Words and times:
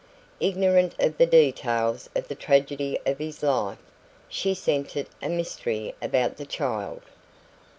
Ignorant 0.39 0.95
of 0.99 1.19
the 1.19 1.27
details 1.27 2.09
of 2.15 2.27
the 2.27 2.33
tragedy 2.33 2.97
of 3.05 3.19
his 3.19 3.43
life, 3.43 3.77
she 4.27 4.55
scented 4.55 5.05
a 5.21 5.29
mystery 5.29 5.93
about 6.01 6.37
the 6.37 6.45
child. 6.47 7.03